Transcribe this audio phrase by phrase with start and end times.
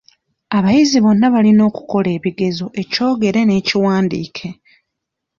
[0.57, 4.47] Abayizi bonna balina okukola ekigezo ekyogere n'ekiwandiike.